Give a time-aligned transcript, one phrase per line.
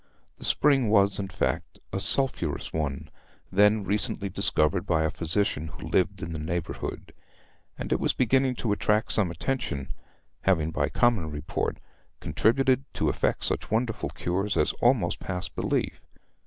[0.39, 3.11] The spring was, in fact, a sulphurous one,
[3.51, 7.13] then recently discovered by a physician who lived in the neighbourhood;
[7.77, 9.93] and it was beginning to attract some attention,
[10.41, 11.77] having by common report
[12.19, 16.01] contributed to effect such wonderful cures as almost passed belief.